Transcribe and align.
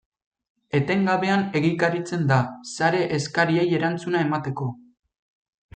Etengabean 0.77 1.43
egikaritzen 1.59 2.25
da, 2.33 2.41
sare 2.77 3.05
eskariei 3.19 3.69
erantzuna 3.81 4.25
emateko. 4.29 4.73